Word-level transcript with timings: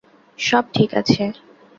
সব 0.39 0.63
ঠিক 0.73 0.89
আছে। 0.93 1.23